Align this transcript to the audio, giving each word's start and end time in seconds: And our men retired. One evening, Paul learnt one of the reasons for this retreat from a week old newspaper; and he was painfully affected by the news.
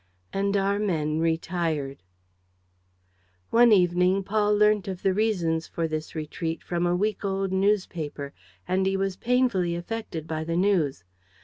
And 0.33 0.57
our 0.57 0.79
men 0.79 1.19
retired. 1.19 2.01
One 3.51 3.71
evening, 3.71 4.23
Paul 4.23 4.55
learnt 4.57 4.87
one 4.87 4.93
of 4.93 5.03
the 5.03 5.13
reasons 5.13 5.67
for 5.67 5.87
this 5.87 6.15
retreat 6.15 6.63
from 6.63 6.87
a 6.87 6.95
week 6.95 7.23
old 7.23 7.51
newspaper; 7.51 8.33
and 8.67 8.87
he 8.87 8.97
was 8.97 9.15
painfully 9.15 9.75
affected 9.75 10.25
by 10.25 10.43
the 10.43 10.55
news. 10.57 11.03